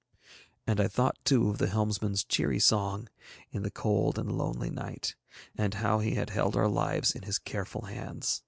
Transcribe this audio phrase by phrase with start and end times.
[0.65, 3.07] And I thought too of the helmsman's cheery song
[3.51, 5.13] in the cold and lonely night,
[5.55, 8.39] and how he had held our lives in his careful hands.